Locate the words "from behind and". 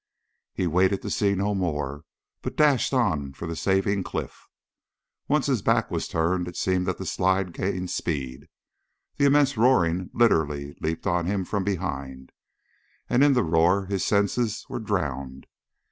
11.45-13.23